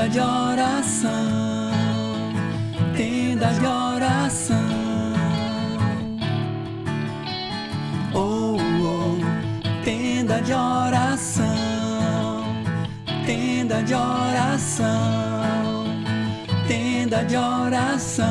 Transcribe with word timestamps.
tenda 0.00 0.08
de 0.08 0.20
oração, 0.20 1.70
tenda 2.96 3.52
de 3.52 3.66
oração. 3.66 4.56
Oh, 8.14 8.56
oh, 8.56 9.84
tenda 9.84 10.40
de 10.40 10.54
oração, 10.54 11.44
tenda 13.26 13.82
de 13.82 13.94
oração, 13.94 15.84
tenda 16.66 17.22
de 17.24 17.36
oração. 17.36 18.26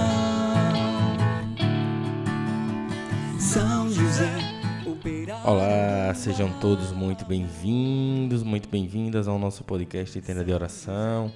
São 3.38 3.92
José. 3.92 4.50
Olá, 5.46 6.14
sejam 6.16 6.52
todos 6.60 6.92
muito 6.92 7.26
bem-vindos, 7.26 8.42
muito 8.44 8.68
bem-vindas 8.68 9.28
ao 9.28 9.38
nosso 9.38 9.64
podcast 9.64 10.20
Tenda 10.22 10.44
de 10.44 10.52
Oração. 10.52 11.32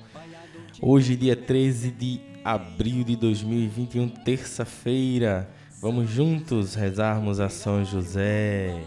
Hoje, 0.81 1.15
dia 1.15 1.35
13 1.35 1.91
de 1.91 2.19
abril 2.43 3.03
de 3.03 3.15
2021, 3.15 4.09
terça-feira, 4.09 5.49
vamos 5.79 6.09
juntos 6.09 6.73
rezarmos 6.73 7.39
a 7.39 7.47
São 7.47 7.85
José. 7.85 8.81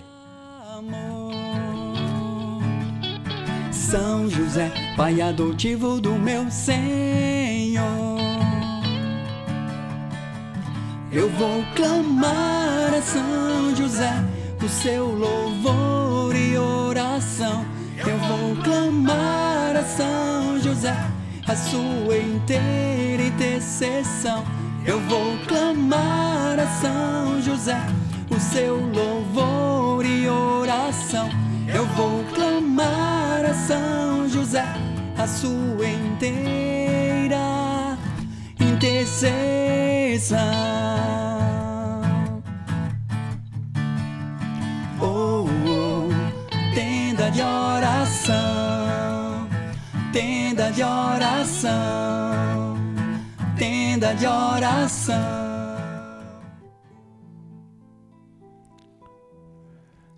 São 3.71 4.29
José, 4.29 4.73
pai 4.97 5.21
adotivo 5.21 6.01
do 6.01 6.15
meu 6.15 6.51
Senhor. 6.51 8.19
Eu 11.13 11.31
vou 11.31 11.63
clamar 11.75 12.95
a 12.95 13.01
São 13.01 13.77
José 13.77 14.13
o 14.63 14.69
seu 14.69 15.07
louvor 15.07 16.35
e 16.35 16.59
oração. 16.59 17.65
Eu 17.97 18.19
vou 18.19 18.63
clamar 18.63 19.77
a 19.77 19.85
São 19.85 20.59
José 20.61 21.16
a 21.47 21.55
sua 21.55 22.17
inteira 22.19 23.23
intercessão. 23.23 24.45
Eu 24.85 25.01
vou 25.01 25.37
clamar 25.47 26.59
a 26.59 26.67
São 26.81 27.41
José 27.43 27.81
o 28.31 28.41
seu 28.41 28.77
louvor 28.77 30.05
e 30.05 30.29
oração. 30.29 31.29
Eu 31.73 31.87
vou 31.87 32.25
clamar 32.35 33.45
a 33.45 33.55
São 33.55 34.29
José 34.29 34.65
a 35.17 35.27
sua 35.27 35.89
inteira 35.89 37.37
intercessão. 38.61 40.37
De 50.77 50.83
oração, 50.83 52.75
tenda 53.59 54.13
de 54.15 54.27
oração. 54.27 55.17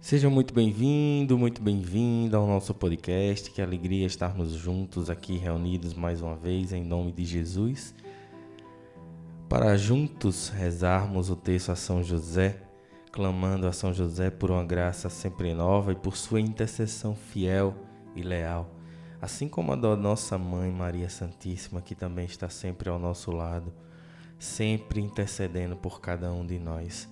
Sejam 0.01 0.33
muito 0.33 0.53
bem-vindos, 0.53 1.39
muito 1.39 1.63
bem-vinda 1.63 2.39
ao 2.39 2.47
nosso 2.49 2.75
podcast. 2.75 3.53
Que 3.53 3.63
alegria 3.63 4.05
estarmos 4.05 4.51
juntos 4.51 5.09
aqui 5.09 5.37
reunidos 5.37 5.95
mais 5.95 6.21
uma 6.21 6.35
vez 6.35 6.73
em 6.73 6.83
nome 6.83 7.13
de 7.13 7.25
Jesus 7.25 7.95
para 9.49 9.77
juntos 9.77 10.49
rezarmos 10.49 11.31
o 11.31 11.37
texto 11.37 11.71
a 11.71 11.77
São 11.77 12.03
José 12.03 12.61
clamando 13.13 13.69
a 13.69 13.73
São 13.73 13.95
José 13.95 14.29
por 14.29 14.51
uma 14.51 14.65
graça 14.65 15.09
sempre 15.09 15.55
nova 15.55 15.93
e 15.93 15.95
por 15.95 16.17
sua 16.17 16.41
intercessão 16.41 17.15
fiel 17.15 17.77
e 18.17 18.23
leal, 18.23 18.69
assim 19.21 19.49
como 19.49 19.73
a 19.73 19.77
da 19.77 19.97
nossa 19.97 20.39
mãe 20.39 20.71
Maria 20.71 21.09
Santíssima, 21.09 21.83
que 21.83 21.95
também 21.95 22.25
está 22.25 22.49
sempre 22.49 22.89
ao 22.89 22.99
nosso 22.99 23.31
lado, 23.31 23.73
sempre 24.39 25.01
intercedendo 25.01 25.77
por 25.77 26.01
cada 26.01 26.33
um 26.33 26.47
de 26.47 26.59
nós, 26.59 27.09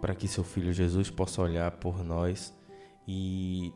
para 0.00 0.14
que 0.14 0.26
seu 0.26 0.44
filho 0.44 0.72
Jesus 0.72 1.10
possa 1.10 1.42
olhar 1.42 1.70
por 1.72 2.02
nós 2.04 2.54
e 3.06 3.72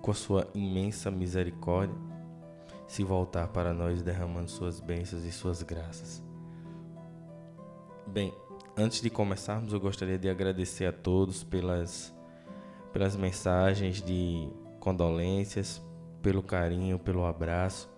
com 0.00 0.10
a 0.10 0.14
sua 0.14 0.48
imensa 0.54 1.10
misericórdia 1.10 1.96
se 2.88 3.04
voltar 3.04 3.48
para 3.48 3.72
nós 3.72 4.02
derramando 4.02 4.50
suas 4.50 4.80
bênçãos 4.80 5.24
e 5.24 5.30
suas 5.30 5.62
graças. 5.62 6.22
Bem, 8.06 8.34
Antes 8.76 9.02
de 9.02 9.10
começarmos, 9.10 9.74
eu 9.74 9.78
gostaria 9.78 10.18
de 10.18 10.28
agradecer 10.28 10.86
a 10.86 10.92
todos 10.92 11.44
pelas, 11.44 12.14
pelas 12.92 13.14
mensagens 13.14 14.00
de 14.00 14.48
condolências, 14.78 15.82
pelo 16.22 16.42
carinho, 16.42 16.98
pelo 16.98 17.24
abraço. 17.24 17.88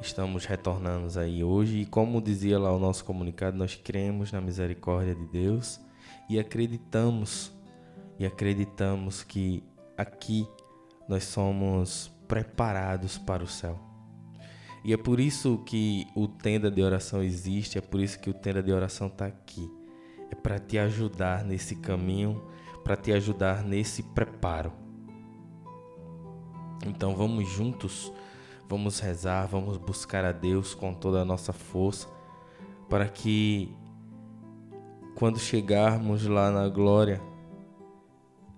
Estamos 0.00 0.44
retornando 0.44 1.18
aí 1.18 1.44
hoje 1.44 1.78
e, 1.78 1.86
como 1.86 2.20
dizia 2.20 2.58
lá 2.58 2.72
o 2.72 2.78
nosso 2.78 3.04
comunicado, 3.04 3.56
nós 3.56 3.76
cremos 3.76 4.32
na 4.32 4.40
misericórdia 4.40 5.14
de 5.14 5.26
Deus 5.26 5.80
e 6.28 6.38
acreditamos 6.40 7.52
e 8.18 8.26
acreditamos 8.26 9.22
que 9.22 9.62
aqui 9.96 10.46
nós 11.08 11.24
somos 11.24 12.10
preparados 12.26 13.18
para 13.18 13.44
o 13.44 13.46
céu. 13.46 13.78
E 14.84 14.92
é 14.92 14.96
por 14.96 15.20
isso 15.20 15.58
que 15.58 16.06
o 16.14 16.26
tenda 16.26 16.70
de 16.70 16.82
oração 16.82 17.22
existe, 17.22 17.78
é 17.78 17.80
por 17.80 18.00
isso 18.00 18.18
que 18.18 18.28
o 18.30 18.34
tenda 18.34 18.62
de 18.62 18.72
oração 18.72 19.06
está 19.06 19.26
aqui. 19.26 19.70
É 20.30 20.34
para 20.34 20.58
te 20.58 20.78
ajudar 20.78 21.44
nesse 21.44 21.76
caminho, 21.76 22.42
para 22.82 22.96
te 22.96 23.12
ajudar 23.12 23.62
nesse 23.62 24.02
preparo. 24.02 24.81
Então 26.86 27.14
vamos 27.14 27.48
juntos, 27.48 28.12
vamos 28.68 28.98
rezar, 28.98 29.46
vamos 29.46 29.76
buscar 29.76 30.24
a 30.24 30.32
Deus 30.32 30.74
com 30.74 30.92
toda 30.92 31.20
a 31.20 31.24
nossa 31.24 31.52
força, 31.52 32.08
para 32.88 33.08
que 33.08 33.74
quando 35.14 35.38
chegarmos 35.38 36.26
lá 36.26 36.50
na 36.50 36.68
glória, 36.68 37.20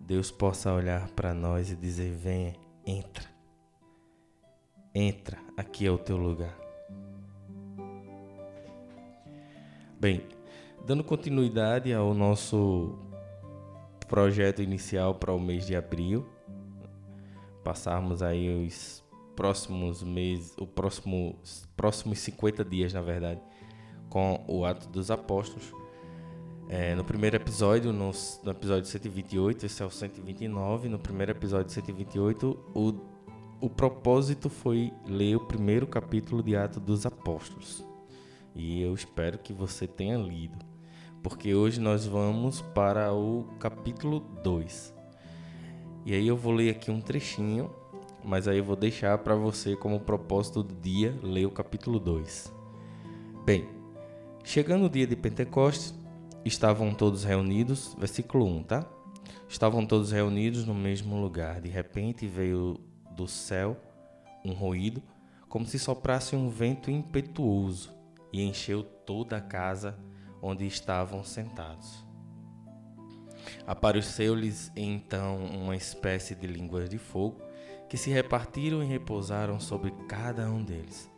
Deus 0.01 0.31
possa 0.31 0.73
olhar 0.73 1.09
para 1.11 1.35
nós 1.35 1.71
e 1.71 1.77
dizer: 1.77 2.13
venha, 2.13 2.55
entra. 2.87 3.25
Entra, 4.95 5.39
aqui 5.57 5.87
é 5.87 5.91
o 5.91 5.99
teu 5.99 6.17
lugar. 6.17 6.57
Bem, 9.99 10.23
dando 10.87 11.03
continuidade 11.03 11.93
ao 11.93 12.15
nosso 12.15 12.99
projeto 14.07 14.63
inicial 14.63 15.15
para 15.15 15.33
o 15.33 15.41
mês 15.41 15.67
de 15.67 15.75
abril, 15.75 16.29
passarmos 17.65 18.23
aí 18.23 18.67
os 18.67 19.03
próximos 19.35 20.03
meses, 20.03 20.55
o 20.59 20.67
próximo, 20.67 21.39
próximos 21.77 22.19
50 22.21 22.65
dias, 22.65 22.93
na 22.93 23.01
verdade, 23.01 23.41
com 24.09 24.45
o 24.47 24.65
Ato 24.65 24.89
dos 24.89 25.11
Apóstolos. 25.11 25.73
É, 26.69 26.95
no 26.95 27.05
primeiro 27.05 27.37
episódio, 27.37 27.93
no, 27.93 28.13
no 28.43 28.51
episódio 28.51 28.87
128, 28.87 29.67
esse 29.67 29.83
é 29.83 29.87
o 29.87 29.91
129, 29.91 30.89
no 30.89 30.99
primeiro 30.99 31.33
episódio 31.33 31.73
128, 31.73 32.73
o 32.75 33.15
o 33.65 33.71
propósito 33.71 34.51
foi 34.51 34.93
ler 35.07 35.37
o 35.37 35.41
primeiro 35.41 35.87
capítulo 35.87 36.43
de 36.43 36.55
Atos 36.55 36.83
dos 36.83 37.07
Apóstolos. 37.07 37.83
E 38.55 38.83
eu 38.83 38.93
espero 38.93 39.39
que 39.39 39.55
você 39.55 39.87
tenha 39.87 40.19
lido, 40.19 40.59
porque 41.23 41.55
hoje 41.55 41.81
nós 41.81 42.05
vamos 42.05 42.61
para 42.61 43.13
o 43.15 43.45
capítulo 43.59 44.21
2. 44.43 44.94
E 46.07 46.13
aí 46.13 46.27
eu 46.27 46.37
vou 46.37 46.53
ler 46.53 46.69
aqui 46.69 46.91
um 46.91 47.01
trechinho, 47.01 47.71
mas 48.23 48.47
aí 48.47 48.59
eu 48.59 48.65
vou 48.65 48.77
deixar 48.77 49.17
para 49.19 49.35
você 49.35 49.75
como 49.75 49.99
propósito 49.99 50.63
do 50.63 50.75
dia 50.75 51.19
ler 51.23 51.47
o 51.47 51.51
capítulo 51.51 51.99
2. 51.99 52.53
Bem, 53.43 53.67
chegando 54.45 54.85
o 54.85 54.91
dia 54.91 55.07
de 55.07 55.17
Pentecostes, 55.17 55.95
estavam 56.45 56.93
todos 56.93 57.25
reunidos, 57.25 57.97
versículo 57.99 58.45
1, 58.47 58.63
tá? 58.65 58.87
Estavam 59.49 59.87
todos 59.87 60.13
reunidos 60.13 60.67
no 60.67 60.75
mesmo 60.75 61.19
lugar. 61.19 61.63
De 61.63 61.71
repente 61.71 62.27
veio 62.27 62.79
do 63.13 63.27
céu 63.27 63.75
um 64.45 64.53
ruído, 64.53 65.03
como 65.49 65.65
se 65.65 65.79
soprasse 65.79 66.37
um 66.37 66.51
vento 66.51 66.91
impetuoso, 66.91 67.91
e 68.31 68.43
encheu 68.43 68.83
toda 68.83 69.39
a 69.39 69.41
casa 69.41 69.99
onde 70.43 70.67
estavam 70.67 71.25
sentados. 71.25 72.04
Apareceu-lhes 73.67 74.71
então 74.77 75.45
uma 75.45 75.77
espécie 75.77 76.35
de 76.35 76.47
línguas 76.47 76.89
de 76.89 76.99
fogo, 76.99 77.41
que 77.89 77.97
se 77.97 78.11
repartiram 78.11 78.83
e 78.83 78.87
repousaram 78.87 79.61
sobre 79.61 79.93
cada 80.09 80.51
um 80.51 80.63
deles. 80.63 81.11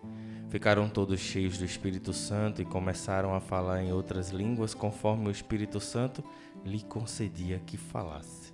Ficaram 0.48 0.88
todos 0.88 1.20
cheios 1.20 1.58
do 1.58 1.64
Espírito 1.64 2.12
Santo 2.12 2.62
e 2.62 2.64
começaram 2.64 3.34
a 3.34 3.40
falar 3.40 3.82
em 3.82 3.92
outras 3.92 4.30
línguas, 4.30 4.74
conforme 4.74 5.28
o 5.28 5.30
Espírito 5.30 5.80
Santo 5.80 6.22
lhe 6.64 6.82
concedia 6.82 7.60
que 7.66 7.76
falasse. 7.76 8.52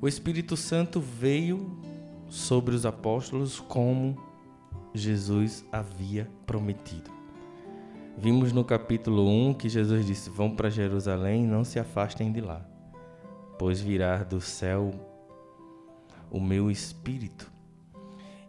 O 0.00 0.06
Espírito 0.06 0.56
Santo 0.56 1.00
veio 1.00 1.80
sobre 2.28 2.74
os 2.74 2.84
apóstolos 2.84 3.58
como 3.58 4.16
Jesus 4.94 5.64
havia 5.72 6.28
prometido. 6.44 7.15
Vimos 8.18 8.50
no 8.50 8.64
capítulo 8.64 9.28
1 9.28 9.54
que 9.54 9.68
Jesus 9.68 10.06
disse: 10.06 10.30
Vão 10.30 10.50
para 10.56 10.70
Jerusalém 10.70 11.44
e 11.44 11.46
não 11.46 11.62
se 11.64 11.78
afastem 11.78 12.32
de 12.32 12.40
lá, 12.40 12.66
pois 13.58 13.78
virá 13.78 14.24
do 14.24 14.40
céu 14.40 14.90
o 16.30 16.40
meu 16.40 16.70
espírito. 16.70 17.52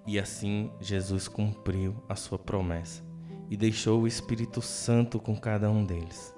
E 0.06 0.18
assim 0.18 0.72
Jesus 0.80 1.28
cumpriu 1.28 2.02
a 2.08 2.16
sua 2.16 2.40
promessa 2.40 3.04
e 3.50 3.58
deixou 3.58 4.02
o 4.02 4.08
Espírito 4.08 4.62
Santo 4.62 5.20
com 5.20 5.36
cada 5.36 5.70
um 5.70 5.84
deles. 5.84 6.34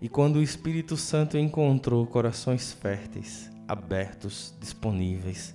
E 0.00 0.08
quando 0.08 0.36
o 0.36 0.42
Espírito 0.42 0.96
Santo 0.96 1.36
encontrou 1.36 2.06
corações 2.06 2.72
férteis, 2.72 3.50
abertos, 3.66 4.54
disponíveis, 4.60 5.52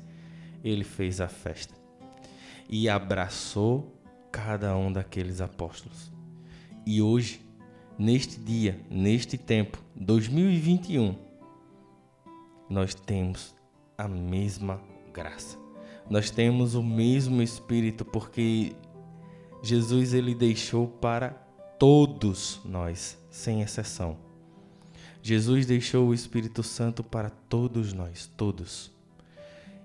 ele 0.62 0.84
fez 0.84 1.22
a 1.22 1.30
festa 1.30 1.74
e 2.70 2.90
abraçou 2.90 3.98
cada 4.30 4.76
um 4.76 4.92
daqueles 4.92 5.40
apóstolos. 5.40 6.17
E 6.90 7.02
hoje, 7.02 7.42
neste 8.00 8.40
dia, 8.40 8.80
neste 8.90 9.38
tempo, 9.38 9.78
2021, 9.94 11.18
nós 12.70 12.96
temos 12.96 13.54
a 13.98 14.08
mesma 14.08 14.82
graça. 15.14 15.58
Nós 16.10 16.32
temos 16.32 16.76
o 16.76 16.82
mesmo 16.82 17.42
espírito 17.42 18.06
porque 18.06 18.74
Jesus 19.62 20.14
ele 20.14 20.34
deixou 20.34 20.88
para 20.88 21.32
todos 21.78 22.62
nós, 22.64 23.18
sem 23.30 23.62
exceção. 23.62 24.16
Jesus 25.22 25.66
deixou 25.66 26.08
o 26.08 26.14
Espírito 26.14 26.64
Santo 26.64 27.04
para 27.04 27.30
todos 27.30 27.92
nós, 27.92 28.32
todos. 28.38 28.94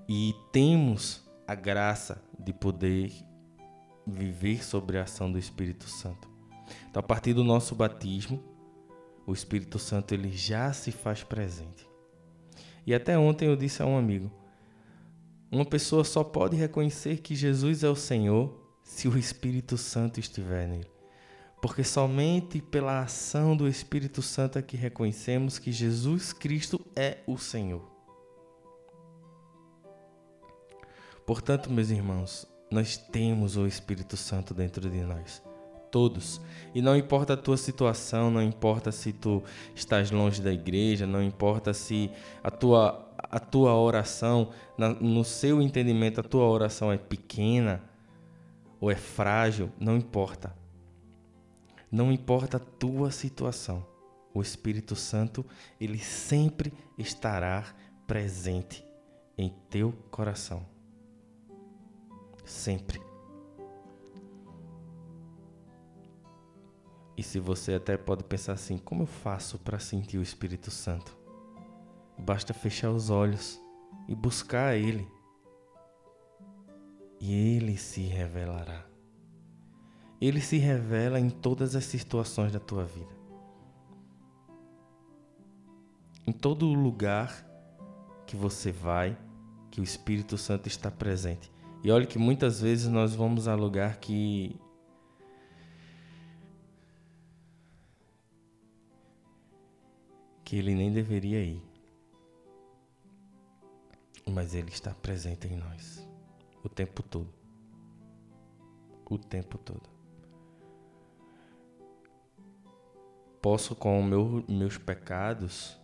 E 0.09 0.37
temos 0.53 1.21
a 1.49 1.57
graça 1.57 2.23
de 2.39 2.53
poder 2.53 3.13
viver 4.07 4.63
sobre 4.63 4.99
a 4.99 5.03
ação 5.03 5.33
do 5.33 5.39
Espírito 5.39 5.89
Santo. 5.89 6.32
Então, 6.91 7.01
a 7.01 7.03
partir 7.03 7.35
do 7.35 7.45
nosso 7.45 7.75
batismo, 7.75 8.43
o 9.27 9.33
Espírito 9.33 9.79
Santo 9.79 10.13
ele 10.13 10.31
já 10.31 10.73
se 10.73 10.91
faz 10.91 11.23
presente. 11.23 11.89
E 12.87 12.95
até 12.95 13.17
ontem 13.17 13.47
eu 13.47 13.57
disse 13.57 13.83
a 13.83 13.87
um 13.87 13.97
amigo: 13.97 14.31
uma 15.51 15.65
pessoa 15.65 16.05
só 16.05 16.25
pode 16.25 16.57
reconhecer 16.57 17.19
que 17.19 17.35
Jesus 17.35 17.85
é 17.85 17.89
o 17.89 17.97
Senhor 17.97 18.59
se 18.83 19.07
o 19.07 19.17
Espírito 19.19 19.77
Santo 19.77 20.19
estiver 20.19 20.67
nele. 20.67 20.91
Porque 21.61 21.85
somente 21.85 22.61
pela 22.61 23.03
ação 23.03 23.57
do 23.57 23.69
Espírito 23.69 24.21
Santo 24.21 24.59
é 24.59 24.63
que 24.63 24.77
reconhecemos 24.77 25.59
que 25.59 25.71
Jesus 25.71 26.33
Cristo 26.33 26.81
é 26.97 27.19
o 27.27 27.39
Senhor. 27.39 27.89
Portanto, 31.25 31.71
meus 31.71 31.91
irmãos, 31.91 32.47
nós 32.69 32.97
temos 32.97 33.57
o 33.57 33.65
Espírito 33.65 34.17
Santo 34.17 34.53
dentro 34.53 34.91
de 34.91 35.03
nós. 35.03 35.41
Todos. 35.93 36.41
E 36.75 36.81
não 36.81 36.97
importa 36.97 37.35
a 37.35 37.37
tua 37.37 37.59
situação, 37.59 38.31
não 38.31 38.43
importa 38.43 38.91
se 38.91 39.13
tu 39.13 39.43
estás 39.75 40.11
longe 40.11 40.41
da 40.41 40.51
igreja, 40.51 41.07
não 41.07 41.23
importa 41.23 41.75
se 41.75 42.11
a 42.43 42.51
tua, 42.51 43.15
a 43.19 43.39
tua 43.39 43.75
oração, 43.77 44.49
no 44.99 45.23
seu 45.23 45.61
entendimento, 45.61 46.19
a 46.19 46.25
tua 46.25 46.49
oração 46.49 46.91
é 46.91 46.97
pequena 46.97 47.83
ou 48.81 48.91
é 48.91 48.97
frágil, 48.97 49.71
não 49.79 49.99
importa. 49.99 50.57
Não 51.91 52.11
importa 52.11 52.57
a 52.57 52.61
tua 52.61 53.11
situação, 53.11 53.87
o 54.33 54.41
Espírito 54.41 54.97
Santo, 54.97 55.45
ele 55.79 55.99
sempre 55.99 56.73
estará 56.97 57.67
presente 58.07 58.83
em 59.37 59.55
teu 59.69 59.93
coração. 60.11 60.65
Sempre. 62.47 63.12
E 67.23 67.25
se 67.25 67.39
você 67.39 67.75
até 67.75 67.97
pode 67.97 68.25
pensar 68.25 68.55
assim, 68.55 68.77
como 68.77 69.05
eu 69.05 69.07
faço 69.07 69.57
para 69.57 69.79
sentir 69.79 70.19
o 70.19 70.23
Espírito 70.23 70.73
Santo? 70.73 71.17
Basta 72.19 72.53
fechar 72.53 72.91
os 72.91 73.11
olhos 73.11 73.63
e 74.09 74.15
buscar 74.17 74.77
Ele. 74.77 75.07
E 77.21 77.33
Ele 77.33 77.77
se 77.77 78.01
revelará. 78.01 78.85
Ele 80.21 80.41
se 80.41 80.57
revela 80.57 81.21
em 81.21 81.31
todas 81.31 81.77
as 81.77 81.85
situações 81.85 82.51
da 82.51 82.59
tua 82.59 82.85
vida. 82.85 83.15
Em 86.27 86.33
todo 86.33 86.67
lugar 86.75 87.47
que 88.27 88.35
você 88.35 88.73
vai, 88.73 89.17
que 89.71 89.81
o 89.81 89.85
Espírito 89.85 90.37
Santo 90.37 90.67
está 90.67 90.91
presente. 90.91 91.53
E 91.85 91.91
olha 91.93 92.05
que 92.05 92.19
muitas 92.19 92.61
vezes 92.61 92.89
nós 92.89 93.15
vamos 93.15 93.47
a 93.47 93.55
lugar 93.55 93.99
que 93.99 94.61
que 100.53 100.59
ele 100.59 100.75
nem 100.75 100.93
deveria 100.93 101.43
ir. 101.43 101.63
Mas 104.31 104.55
ele 104.55 104.69
está 104.69 104.93
presente 104.93 105.49
em 105.49 105.57
nós 105.57 106.07
o 106.63 106.69
tempo 106.69 107.03
todo. 107.03 107.33
O 109.09 109.17
tempo 109.17 109.57
todo. 109.57 109.89
posso 113.41 113.75
com 113.75 114.03
meu, 114.03 114.45
meus 114.47 114.77
pecados 114.77 115.77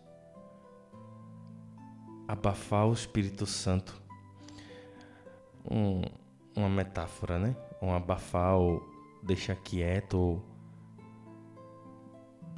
abafar 2.27 2.87
o 2.87 2.93
Espírito 2.93 3.47
Santo. 3.47 3.99
Um, 5.69 6.03
uma 6.55 6.69
metáfora, 6.69 7.39
né? 7.39 7.55
Um 7.81 7.91
abafar 7.91 8.55
ou 8.55 8.87
deixar 9.23 9.55
quieto 9.55 10.13
ou 10.13 10.45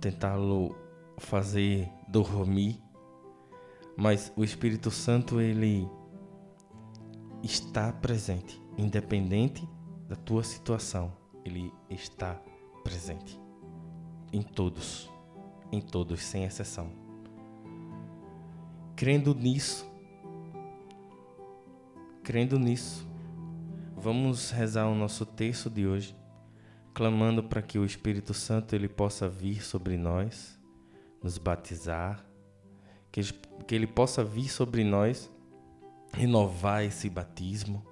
tentá-lo 0.01 0.75
fazer 1.17 1.89
dormir. 2.11 2.81
Mas 3.97 4.31
o 4.35 4.43
Espírito 4.43 4.91
Santo 4.91 5.39
ele 5.39 5.87
está 7.41 7.91
presente, 7.91 8.61
independente 8.77 9.67
da 10.07 10.15
tua 10.15 10.43
situação. 10.43 11.13
Ele 11.43 11.73
está 11.89 12.39
presente 12.83 13.39
em 14.31 14.41
todos, 14.41 15.09
em 15.71 15.81
todos, 15.81 16.21
sem 16.21 16.43
exceção. 16.43 16.91
Crendo 18.95 19.33
nisso, 19.33 19.89
crendo 22.23 22.59
nisso, 22.59 23.07
vamos 23.95 24.51
rezar 24.51 24.87
o 24.87 24.95
nosso 24.95 25.25
texto 25.25 25.69
de 25.69 25.87
hoje, 25.87 26.15
clamando 26.93 27.43
para 27.43 27.61
que 27.61 27.79
o 27.79 27.85
Espírito 27.85 28.33
Santo 28.33 28.75
ele 28.75 28.87
possa 28.87 29.27
vir 29.27 29.63
sobre 29.63 29.97
nós, 29.97 30.60
nos 31.21 31.37
batizar, 31.37 32.25
que, 33.11 33.21
que 33.67 33.75
ele 33.75 33.87
possa 33.87 34.23
vir 34.23 34.49
sobre 34.49 34.83
nós, 34.83 35.29
renovar 36.13 36.83
esse 36.83 37.09
batismo, 37.09 37.85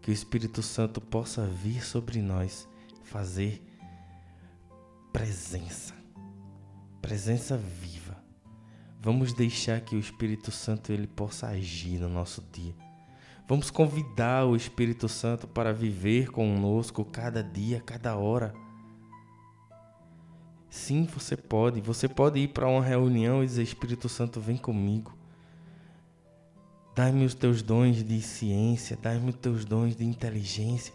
que 0.00 0.10
o 0.10 0.12
Espírito 0.12 0.62
Santo 0.62 1.00
possa 1.00 1.46
vir 1.46 1.84
sobre 1.84 2.20
nós, 2.20 2.68
fazer 3.04 3.62
presença. 5.12 5.94
Presença 7.00 7.56
viva. 7.56 8.16
Vamos 9.00 9.32
deixar 9.32 9.80
que 9.80 9.96
o 9.96 9.98
Espírito 9.98 10.50
Santo 10.50 10.92
ele 10.92 11.06
possa 11.06 11.48
agir 11.48 11.98
no 11.98 12.08
nosso 12.08 12.42
dia. 12.52 12.74
Vamos 13.48 13.70
convidar 13.70 14.46
o 14.46 14.56
Espírito 14.56 15.08
Santo 15.08 15.46
para 15.46 15.72
viver 15.72 16.30
conosco 16.30 17.04
cada 17.04 17.42
dia, 17.42 17.80
cada 17.80 18.16
hora. 18.16 18.54
Sim, 20.72 21.04
você 21.04 21.36
pode. 21.36 21.82
Você 21.82 22.08
pode 22.08 22.40
ir 22.40 22.48
para 22.48 22.66
uma 22.66 22.82
reunião 22.82 23.44
e 23.44 23.46
dizer: 23.46 23.62
Espírito 23.62 24.08
Santo, 24.08 24.40
vem 24.40 24.56
comigo. 24.56 25.14
Dai-me 26.94 27.26
os 27.26 27.34
teus 27.34 27.60
dons 27.60 28.02
de 28.02 28.22
ciência, 28.22 28.98
dai-me 29.00 29.28
os 29.28 29.36
teus 29.36 29.66
dons 29.66 29.94
de 29.94 30.02
inteligência. 30.02 30.94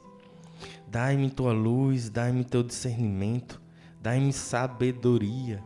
Dai-me 0.87 1.29
tua 1.29 1.53
luz, 1.53 2.09
dai-me 2.09 2.43
teu 2.43 2.63
discernimento. 2.63 3.61
Dai-me 4.01 4.33
sabedoria. 4.33 5.63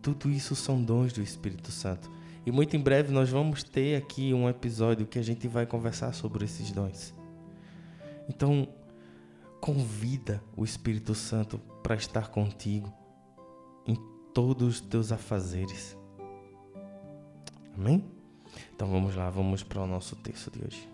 Tudo 0.00 0.30
isso 0.30 0.56
são 0.56 0.82
dons 0.82 1.12
do 1.12 1.20
Espírito 1.20 1.70
Santo. 1.70 2.10
E 2.46 2.50
muito 2.50 2.74
em 2.74 2.80
breve 2.80 3.12
nós 3.12 3.28
vamos 3.28 3.62
ter 3.62 3.96
aqui 3.96 4.32
um 4.32 4.48
episódio 4.48 5.04
que 5.04 5.18
a 5.18 5.22
gente 5.22 5.46
vai 5.46 5.66
conversar 5.66 6.14
sobre 6.14 6.46
esses 6.46 6.70
dons. 6.70 7.14
Então, 8.30 8.66
convida 9.64 10.44
o 10.54 10.62
Espírito 10.62 11.14
Santo 11.14 11.58
para 11.82 11.94
estar 11.94 12.28
contigo 12.28 12.92
em 13.86 13.96
todos 14.34 14.74
os 14.74 14.80
teus 14.82 15.10
afazeres. 15.10 15.96
Amém? 17.74 18.04
Então 18.74 18.86
vamos 18.90 19.16
lá, 19.16 19.30
vamos 19.30 19.62
para 19.62 19.80
o 19.80 19.86
nosso 19.86 20.16
texto 20.16 20.50
de 20.50 20.66
hoje. 20.66 20.93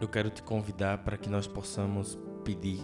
eu 0.00 0.08
quero 0.08 0.30
te 0.30 0.42
convidar 0.42 0.98
para 0.98 1.16
que 1.16 1.28
nós 1.28 1.46
possamos 1.46 2.18
pedir, 2.44 2.80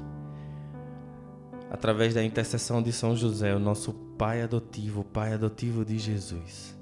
através 1.70 2.14
da 2.14 2.22
intercessão 2.22 2.82
de 2.82 2.92
São 2.92 3.16
José, 3.16 3.54
o 3.54 3.58
nosso 3.58 3.92
Pai 3.92 4.42
adotivo, 4.42 5.00
o 5.00 5.04
Pai 5.04 5.32
adotivo 5.32 5.84
de 5.84 5.98
Jesus. 5.98 6.78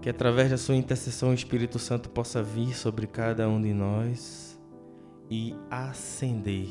Que 0.00 0.08
através 0.08 0.50
da 0.50 0.56
sua 0.56 0.76
intercessão 0.76 1.30
o 1.30 1.34
Espírito 1.34 1.78
Santo 1.78 2.08
possa 2.08 2.42
vir 2.42 2.74
sobre 2.74 3.06
cada 3.06 3.48
um 3.48 3.60
de 3.60 3.74
nós 3.74 4.58
e 5.28 5.54
acender 5.70 6.68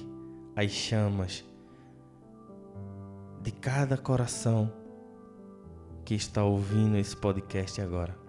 as 0.56 0.72
chamas 0.72 1.46
de 3.42 3.52
cada 3.52 3.98
coração 3.98 4.72
que 6.04 6.16
está 6.16 6.44
ouvindo 6.44 6.98
esse 6.98 7.16
podcast 7.16 7.80
agora. 7.82 8.29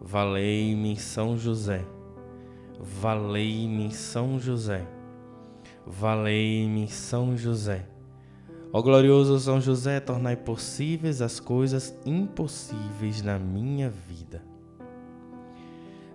Valei-me 0.00 0.96
São 0.96 1.36
José, 1.36 1.84
valei-me 2.80 3.92
São 3.92 4.38
José, 4.38 4.86
valei-me 5.84 6.86
São 6.86 7.36
José. 7.36 7.84
Ó 8.72 8.80
glorioso 8.80 9.38
São 9.40 9.60
José, 9.60 9.98
tornai 9.98 10.36
possíveis 10.36 11.20
as 11.20 11.40
coisas 11.40 11.98
impossíveis 12.06 13.22
na 13.22 13.40
minha 13.40 13.90
vida. 13.90 14.40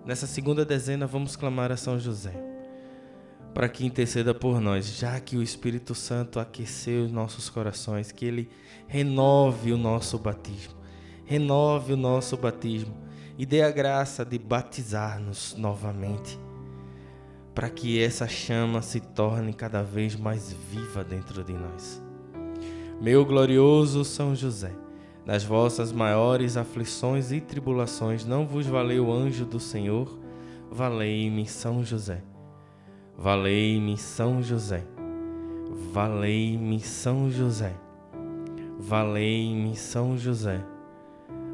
Nessa 0.06 0.26
segunda 0.26 0.64
dezena, 0.64 1.06
vamos 1.06 1.36
clamar 1.36 1.70
a 1.70 1.76
São 1.76 1.98
José, 1.98 2.32
para 3.52 3.68
que 3.68 3.84
interceda 3.84 4.32
por 4.32 4.62
nós, 4.62 4.96
já 4.96 5.20
que 5.20 5.36
o 5.36 5.42
Espírito 5.42 5.94
Santo 5.94 6.40
aqueceu 6.40 7.04
os 7.04 7.12
nossos 7.12 7.50
corações, 7.50 8.10
que 8.10 8.24
ele 8.24 8.48
renove 8.86 9.72
o 9.72 9.78
nosso 9.78 10.18
batismo, 10.18 10.74
renove 11.26 11.92
o 11.92 11.96
nosso 11.98 12.34
batismo 12.38 13.03
e 13.36 13.44
dê 13.44 13.62
a 13.62 13.70
graça 13.70 14.24
de 14.24 14.38
batizar-nos 14.38 15.54
novamente, 15.56 16.38
para 17.54 17.68
que 17.68 18.02
essa 18.02 18.26
chama 18.26 18.82
se 18.82 19.00
torne 19.00 19.52
cada 19.52 19.82
vez 19.82 20.16
mais 20.16 20.52
viva 20.52 21.02
dentro 21.04 21.42
de 21.42 21.52
nós. 21.52 22.02
Meu 23.00 23.24
glorioso 23.24 24.04
São 24.04 24.34
José, 24.34 24.72
nas 25.26 25.42
vossas 25.42 25.92
maiores 25.92 26.56
aflições 26.56 27.32
e 27.32 27.40
tribulações, 27.40 28.24
não 28.24 28.46
vos 28.46 28.66
valeu 28.66 29.06
o 29.06 29.12
anjo 29.12 29.44
do 29.44 29.58
Senhor? 29.58 30.18
Valei-me, 30.70 31.46
São 31.46 31.84
José. 31.84 32.22
Valei-me, 33.16 33.96
São 33.96 34.42
José. 34.42 34.84
Valei-me, 35.92 36.80
São 36.80 37.30
José. 37.30 37.74
Valei-me, 38.78 39.76
São 39.76 40.18
José. 40.18 40.73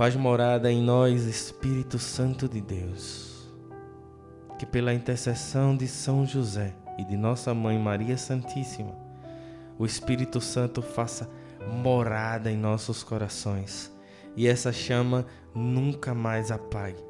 Faz 0.00 0.16
morada 0.16 0.72
em 0.72 0.82
nós, 0.82 1.24
Espírito 1.24 1.98
Santo 1.98 2.48
de 2.48 2.58
Deus, 2.58 3.52
que 4.58 4.64
pela 4.64 4.94
intercessão 4.94 5.76
de 5.76 5.86
São 5.86 6.24
José 6.24 6.74
e 6.96 7.04
de 7.04 7.18
nossa 7.18 7.52
mãe 7.52 7.78
Maria 7.78 8.16
Santíssima, 8.16 8.96
o 9.78 9.84
Espírito 9.84 10.40
Santo 10.40 10.80
faça 10.80 11.28
morada 11.82 12.50
em 12.50 12.56
nossos 12.56 13.02
corações 13.02 13.94
e 14.34 14.48
essa 14.48 14.72
chama 14.72 15.26
nunca 15.54 16.14
mais 16.14 16.50
apague. 16.50 17.04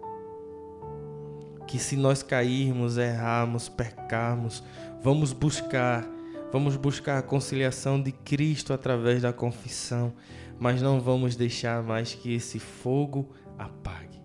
Que 1.68 1.78
se 1.78 1.94
nós 1.94 2.24
cairmos, 2.24 2.98
errarmos, 2.98 3.68
pecarmos, 3.68 4.64
vamos 5.00 5.32
buscar, 5.32 6.04
vamos 6.52 6.74
buscar 6.74 7.18
a 7.18 7.22
conciliação 7.22 8.02
de 8.02 8.10
Cristo 8.10 8.72
através 8.72 9.22
da 9.22 9.32
confissão, 9.32 10.12
mas 10.60 10.82
não 10.82 11.00
vamos 11.00 11.34
deixar 11.34 11.82
mais 11.82 12.14
que 12.14 12.34
esse 12.34 12.58
fogo 12.58 13.30
apague. 13.58 14.20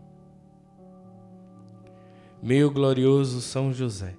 Meu 2.44 2.70
glorioso 2.70 3.42
São 3.42 3.74
José, 3.74 4.16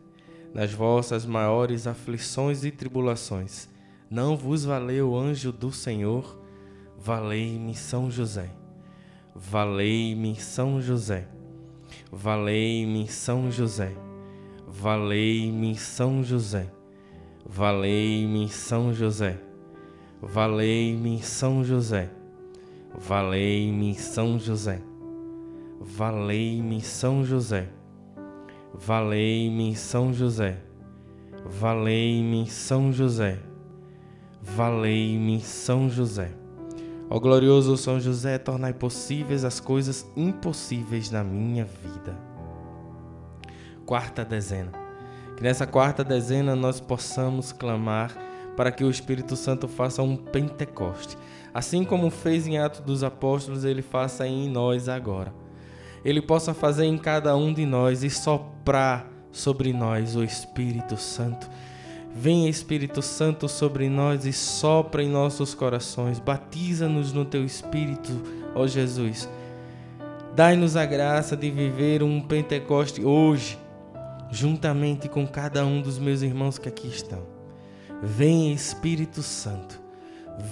nas 0.54 0.73
vossas 0.73 1.26
maiores 1.26 1.87
aflições 1.87 2.64
e 2.64 2.70
tribulações, 2.70 3.68
não 4.11 4.37
vos 4.37 4.64
valeu 4.64 5.11
o 5.11 5.18
anjo 5.18 5.52
do 5.52 5.70
Senhor? 5.70 6.40
Valei-me 6.96 7.75
São 7.75 8.11
José. 8.11 8.50
Valei-me 9.35 10.35
São 10.37 10.80
José. 10.80 11.28
Valei-me 12.11 13.06
São 13.06 13.50
José. 13.50 13.94
Valei-me 14.66 15.76
São 15.76 16.25
José. 16.25 16.73
Valei-me 17.44 18.49
São 18.49 18.94
José. 18.94 19.38
Valei-me 20.23 21.23
São 21.23 21.64
José. 21.64 22.11
Valei-me 22.99 23.94
São 23.94 24.38
José. 24.38 24.80
Valei-me 25.80 26.80
São 26.80 27.25
José. 27.25 27.68
Valei-me, 28.78 29.75
São 29.75 30.12
José. 30.12 30.58
Valei-me, 31.46 32.46
São 32.46 32.92
José. 32.92 33.38
Valei-me, 34.42 35.40
São 35.40 35.88
José. 35.88 36.30
Ó 37.08 37.18
glorioso 37.18 37.76
São 37.78 37.99
José, 37.99 38.37
tornai 38.37 38.75
possíveis 38.75 39.44
as 39.44 39.61
coisas 39.61 40.06
impossíveis 40.14 41.11
na 41.11 41.25
minha 41.25 41.64
vida. 41.64 42.18
Quarta 43.87 44.25
dezena. 44.25 44.73
Que 45.37 45.42
nessa 45.42 45.66
quarta 45.66 46.04
dezena 46.04 46.54
nós 46.54 46.78
possamos 46.78 47.52
clamar 47.52 48.14
para 48.57 48.73
que 48.73 48.83
o 48.83 48.91
Espírito 48.91 49.37
Santo 49.37 49.69
faça 49.69 50.03
um 50.03 50.17
Pentecoste. 50.17 51.17
Assim 51.53 51.85
como 51.85 52.11
fez 52.11 52.47
em 52.47 52.59
Atos 52.59 52.81
dos 52.81 53.05
Apóstolos, 53.05 53.65
ele 53.65 53.83
faça 53.83 54.27
em 54.27 54.49
nós 54.49 54.89
agora. 54.89 55.33
Ele 56.05 56.23
possa 56.23 56.55
fazer 56.55 56.85
em 56.87 56.97
cada 56.97 57.37
um 57.37 57.53
de 57.53 57.67
nós 57.67 58.03
e 58.03 58.11
soprar 58.11 59.07
sobre 59.33 59.73
nós 59.73 60.17
o 60.17 60.25
Espírito 60.25 60.97
Santo. 60.97 61.49
Vem 62.15 62.49
Espírito 62.49 63.03
Santo 63.03 63.47
sobre 63.47 63.91
nós 63.91 64.25
e 64.25 64.33
sopra 64.33 65.03
em 65.03 65.09
nossos 65.09 65.55
corações. 65.55 66.19
Batiza-nos 66.19 67.13
no 67.13 67.27
teu 67.27 67.45
Espírito, 67.45 68.11
ó 68.55 68.67
Jesus. 68.67 69.29
Dai-nos 70.35 70.77
a 70.77 70.87
graça 70.87 71.37
de 71.37 71.51
viver 71.51 72.03
um 72.03 72.21
Pentecoste 72.21 73.05
hoje, 73.05 73.59
juntamente 74.31 75.09
com 75.09 75.27
cada 75.27 75.65
um 75.67 75.83
dos 75.83 75.99
meus 75.99 76.23
irmãos 76.23 76.59
que 76.59 76.69
aqui 76.69 76.89
estão. 76.89 77.36
Vem 78.03 78.53
Espírito 78.53 79.23
Santo, 79.23 79.81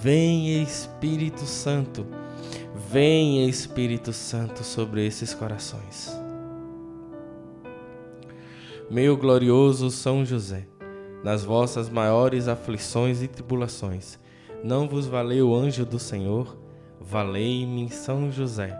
vem 0.01 0.63
Espírito 0.63 1.45
Santo, 1.45 2.05
vem 2.89 3.47
Espírito 3.47 4.11
Santo 4.11 4.63
sobre 4.63 5.05
esses 5.05 5.31
corações. 5.31 6.11
Meu 8.89 9.15
glorioso 9.15 9.91
São 9.91 10.25
José, 10.25 10.67
nas 11.23 11.43
vossas 11.43 11.87
maiores 11.87 12.47
aflições 12.47 13.21
e 13.21 13.27
tribulações, 13.27 14.17
não 14.63 14.87
vos 14.87 15.05
valeu 15.05 15.49
o 15.49 15.55
anjo 15.55 15.85
do 15.85 15.99
Senhor? 15.99 16.57
Valei-me 16.99 17.91
São 17.91 18.31
José. 18.31 18.75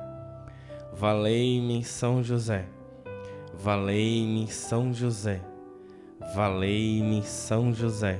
Valei-me 0.92 1.84
São 1.84 2.24
José. 2.24 2.68
Valei-me 3.54 4.48
São 4.48 4.92
José. 4.92 5.42
Valei-me 6.34 7.22
São 7.22 7.72
José. 7.72 8.20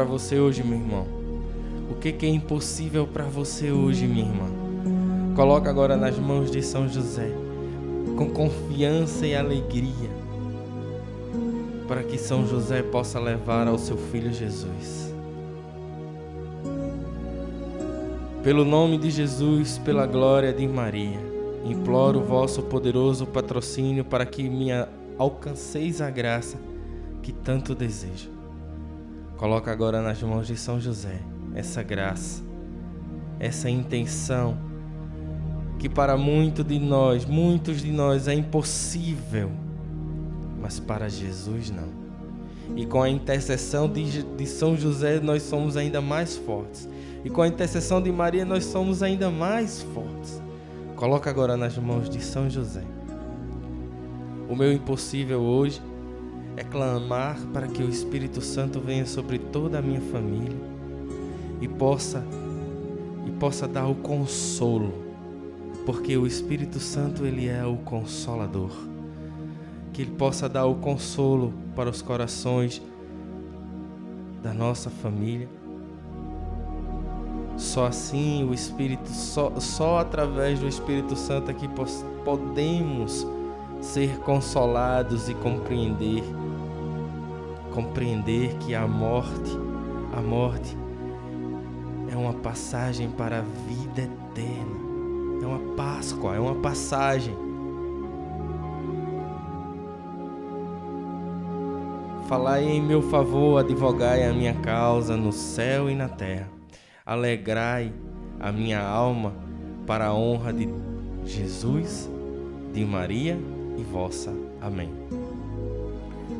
Para 0.00 0.08
você 0.08 0.40
hoje, 0.40 0.62
meu 0.62 0.78
irmão? 0.78 1.06
O 1.90 1.94
que, 1.96 2.10
que 2.10 2.24
é 2.24 2.28
impossível 2.30 3.06
para 3.06 3.24
você 3.24 3.70
hoje, 3.70 4.06
minha 4.06 4.24
irmã? 4.24 4.46
Coloca 5.36 5.68
agora 5.68 5.94
nas 5.94 6.18
mãos 6.18 6.50
de 6.50 6.62
São 6.62 6.88
José, 6.88 7.30
com 8.16 8.30
confiança 8.30 9.26
e 9.26 9.34
alegria, 9.34 10.08
para 11.86 12.02
que 12.02 12.16
São 12.16 12.46
José 12.46 12.82
possa 12.82 13.20
levar 13.20 13.68
ao 13.68 13.76
seu 13.76 13.98
filho 13.98 14.32
Jesus. 14.32 15.12
Pelo 18.42 18.64
nome 18.64 18.96
de 18.96 19.10
Jesus, 19.10 19.76
pela 19.76 20.06
glória 20.06 20.50
de 20.50 20.66
Maria, 20.66 21.20
imploro 21.62 22.20
o 22.20 22.24
vosso 22.24 22.62
poderoso 22.62 23.26
patrocínio 23.26 24.02
para 24.02 24.24
que 24.24 24.48
me 24.48 24.68
alcanceis 25.18 26.00
a 26.00 26.08
graça 26.08 26.56
que 27.22 27.32
tanto 27.34 27.74
desejo. 27.74 28.39
Coloca 29.40 29.72
agora 29.72 30.02
nas 30.02 30.22
mãos 30.22 30.46
de 30.46 30.54
São 30.54 30.78
José 30.78 31.18
essa 31.54 31.82
graça, 31.82 32.42
essa 33.38 33.70
intenção 33.70 34.54
que 35.78 35.88
para 35.88 36.14
muito 36.14 36.62
de 36.62 36.78
nós, 36.78 37.24
muitos 37.24 37.80
de 37.80 37.90
nós 37.90 38.28
é 38.28 38.34
impossível, 38.34 39.50
mas 40.60 40.78
para 40.78 41.08
Jesus 41.08 41.70
não. 41.70 41.88
E 42.76 42.84
com 42.84 43.02
a 43.02 43.08
intercessão 43.08 43.88
de, 43.88 44.22
de 44.22 44.46
São 44.46 44.76
José 44.76 45.20
nós 45.20 45.42
somos 45.42 45.74
ainda 45.74 46.02
mais 46.02 46.36
fortes. 46.36 46.86
E 47.24 47.30
com 47.30 47.40
a 47.40 47.48
intercessão 47.48 48.02
de 48.02 48.12
Maria 48.12 48.44
nós 48.44 48.66
somos 48.66 49.02
ainda 49.02 49.30
mais 49.30 49.80
fortes. 49.94 50.38
Coloca 50.94 51.30
agora 51.30 51.56
nas 51.56 51.78
mãos 51.78 52.10
de 52.10 52.22
São 52.22 52.50
José. 52.50 52.84
O 54.50 54.54
meu 54.54 54.70
impossível 54.70 55.40
hoje 55.40 55.80
é 56.60 56.64
clamar 56.64 57.38
para 57.54 57.66
que 57.66 57.82
o 57.82 57.88
Espírito 57.88 58.42
Santo 58.42 58.80
venha 58.80 59.06
sobre 59.06 59.38
toda 59.38 59.78
a 59.78 59.82
minha 59.82 60.00
família 60.00 60.58
e 61.58 61.66
possa 61.66 62.22
e 63.26 63.30
possa 63.30 63.66
dar 63.66 63.86
o 63.86 63.94
consolo, 63.94 64.92
porque 65.86 66.18
o 66.18 66.26
Espírito 66.26 66.78
Santo 66.78 67.24
ele 67.24 67.48
é 67.48 67.64
o 67.64 67.76
consolador. 67.76 68.72
Que 69.90 70.02
ele 70.02 70.10
possa 70.12 70.50
dar 70.50 70.66
o 70.66 70.74
consolo 70.74 71.54
para 71.74 71.88
os 71.88 72.02
corações 72.02 72.82
da 74.42 74.52
nossa 74.52 74.90
família. 74.90 75.48
Só 77.56 77.86
assim 77.86 78.44
o 78.44 78.52
Espírito, 78.52 79.08
só, 79.08 79.52
só 79.58 79.98
através 79.98 80.60
do 80.60 80.68
Espírito 80.68 81.16
Santo 81.16 81.50
é 81.50 81.54
que 81.54 81.68
podemos 82.24 83.26
ser 83.80 84.18
consolados 84.18 85.28
e 85.30 85.34
compreender 85.34 86.22
compreender 87.72 88.56
que 88.58 88.74
a 88.74 88.86
morte, 88.86 89.56
a 90.16 90.20
morte 90.20 90.76
é 92.10 92.16
uma 92.16 92.34
passagem 92.34 93.08
para 93.10 93.38
a 93.38 93.42
vida 93.42 94.02
eterna. 94.02 94.90
É 95.42 95.46
uma 95.46 95.74
Páscoa, 95.74 96.36
é 96.36 96.40
uma 96.40 96.56
passagem. 96.56 97.34
Falai 102.28 102.64
em 102.64 102.80
meu 102.80 103.02
favor, 103.02 103.58
advogai 103.58 104.24
a 104.24 104.32
minha 104.32 104.54
causa 104.54 105.16
no 105.16 105.32
céu 105.32 105.90
e 105.90 105.94
na 105.94 106.08
terra. 106.08 106.48
Alegrai 107.04 107.92
a 108.38 108.52
minha 108.52 108.80
alma 108.80 109.32
para 109.86 110.06
a 110.06 110.14
honra 110.14 110.52
de 110.52 110.68
Jesus, 111.24 112.08
de 112.72 112.84
Maria 112.84 113.38
e 113.76 113.82
vossa. 113.82 114.32
Amém 114.60 115.19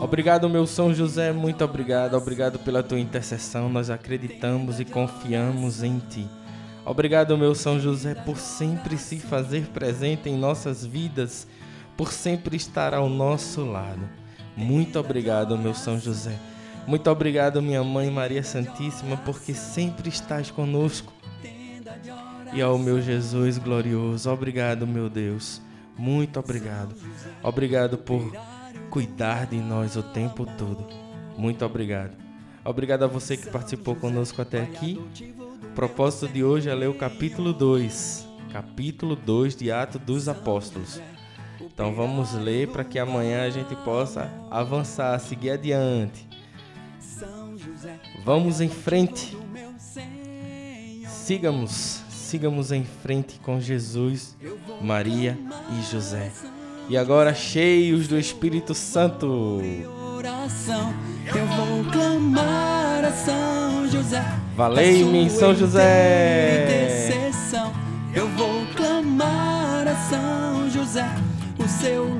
Obrigado, 0.00 0.48
meu 0.48 0.66
São 0.66 0.94
José, 0.94 1.32
muito 1.32 1.64
obrigado. 1.64 2.14
Obrigado 2.14 2.58
pela 2.58 2.82
tua 2.82 2.98
intercessão. 2.98 3.68
Nós 3.68 3.90
acreditamos 3.90 4.80
e 4.80 4.84
confiamos 4.84 5.82
em 5.82 5.98
ti. 5.98 6.26
Obrigado, 6.84 7.36
meu 7.36 7.54
São 7.54 7.78
José, 7.78 8.14
por 8.14 8.38
sempre 8.38 8.96
se 8.96 9.18
fazer 9.18 9.66
presente 9.66 10.28
em 10.30 10.38
nossas 10.38 10.86
vidas, 10.86 11.46
por 11.96 12.12
sempre 12.12 12.56
estar 12.56 12.94
ao 12.94 13.08
nosso 13.08 13.64
lado. 13.64 14.08
Muito 14.56 14.98
obrigado, 14.98 15.58
meu 15.58 15.74
São 15.74 15.98
José. 16.00 16.38
Muito 16.86 17.10
obrigado, 17.10 17.60
minha 17.60 17.84
mãe 17.84 18.10
Maria 18.10 18.42
Santíssima, 18.42 19.18
porque 19.18 19.52
sempre 19.52 20.08
estás 20.08 20.50
conosco. 20.50 21.12
E 22.54 22.62
ao 22.62 22.78
meu 22.78 23.02
Jesus 23.02 23.58
glorioso, 23.58 24.30
obrigado, 24.30 24.86
meu 24.86 25.10
Deus. 25.10 25.60
Muito 25.98 26.40
obrigado. 26.40 26.94
Obrigado 27.42 27.98
por 27.98 28.32
cuidar 28.98 29.46
de 29.46 29.58
nós 29.58 29.94
o 29.94 30.02
tempo 30.02 30.44
todo. 30.44 30.84
Muito 31.36 31.64
obrigado. 31.64 32.16
Obrigado 32.64 33.04
a 33.04 33.06
você 33.06 33.36
que 33.36 33.48
participou 33.48 33.94
conosco 33.94 34.42
até 34.42 34.60
aqui. 34.60 35.00
O 35.62 35.72
propósito 35.72 36.26
de 36.26 36.42
hoje 36.42 36.68
é 36.68 36.74
ler 36.74 36.88
o 36.88 36.94
capítulo 36.94 37.52
2. 37.52 38.26
Capítulo 38.52 39.14
2 39.14 39.54
de 39.54 39.70
Atos 39.70 40.00
dos 40.00 40.28
Apóstolos. 40.28 41.00
Então 41.60 41.94
vamos 41.94 42.32
ler 42.32 42.66
para 42.70 42.82
que 42.82 42.98
amanhã 42.98 43.44
a 43.44 43.50
gente 43.50 43.76
possa 43.84 44.32
avançar, 44.50 45.16
seguir 45.20 45.50
adiante. 45.50 46.28
Vamos 48.24 48.60
em 48.60 48.68
frente. 48.68 49.38
Sigamos, 51.06 52.02
sigamos 52.10 52.72
em 52.72 52.84
frente 52.84 53.38
com 53.38 53.60
Jesus, 53.60 54.36
Maria 54.82 55.38
e 55.78 55.82
José 55.88 56.32
e 56.88 56.96
agora 56.96 57.34
cheios 57.34 58.08
do 58.08 58.18
Espírito 58.18 58.74
Santo. 58.74 59.60
Eu 59.62 61.46
vou 61.46 61.84
clamar 61.92 63.04
a 63.04 63.12
São 63.12 63.88
José. 63.88 64.24
Valei-me, 64.56 65.28
São 65.28 65.54
José. 65.54 66.66
Eu 68.14 68.26
vou 68.30 68.66
clamar 68.74 69.86
a 69.86 69.94
São 70.08 70.70
José. 70.70 71.06
O 71.58 71.68
seu 71.68 72.17